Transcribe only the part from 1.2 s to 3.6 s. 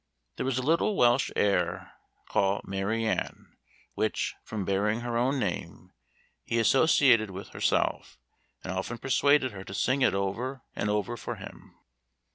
air, call "Mary Ann,"